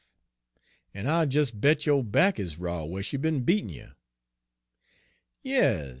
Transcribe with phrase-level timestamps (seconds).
[0.95, 3.91] En I'll des bet yo' back is raw whar she's be'n beatin' you.'